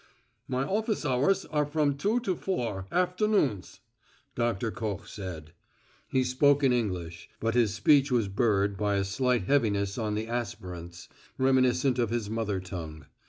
[0.47, 3.81] "My office hours are from two to four, afternoons,"
[4.33, 5.53] Doctor Koch said.
[6.07, 10.25] He spoke in English, but his speech was burred by a slight heaviness on the
[10.27, 13.05] aspirants, reminiscent of his mother tongue.